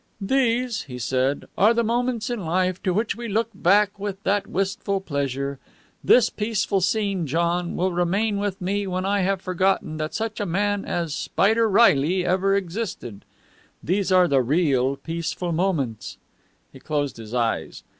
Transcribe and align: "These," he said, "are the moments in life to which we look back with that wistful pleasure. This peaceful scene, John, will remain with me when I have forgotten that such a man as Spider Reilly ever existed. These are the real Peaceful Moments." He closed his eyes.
"These," 0.19 0.81
he 0.85 0.97
said, 0.97 1.45
"are 1.55 1.75
the 1.75 1.83
moments 1.83 2.31
in 2.31 2.39
life 2.43 2.81
to 2.81 2.91
which 2.91 3.15
we 3.15 3.27
look 3.27 3.51
back 3.53 3.99
with 3.99 4.23
that 4.23 4.47
wistful 4.47 4.99
pleasure. 4.99 5.59
This 6.03 6.27
peaceful 6.27 6.81
scene, 6.81 7.27
John, 7.27 7.75
will 7.75 7.91
remain 7.91 8.39
with 8.39 8.59
me 8.59 8.87
when 8.87 9.05
I 9.05 9.19
have 9.19 9.43
forgotten 9.43 9.97
that 9.97 10.15
such 10.15 10.39
a 10.39 10.45
man 10.47 10.85
as 10.85 11.13
Spider 11.13 11.69
Reilly 11.69 12.25
ever 12.25 12.55
existed. 12.55 13.25
These 13.83 14.11
are 14.11 14.27
the 14.27 14.41
real 14.41 14.95
Peaceful 14.95 15.51
Moments." 15.51 16.17
He 16.73 16.79
closed 16.79 17.17
his 17.17 17.35
eyes. 17.35 17.83